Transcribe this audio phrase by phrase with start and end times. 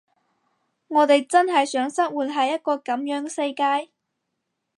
[0.87, 3.53] 我哋真係想生活喺一個噉樣嘅世
[3.85, 3.91] 界？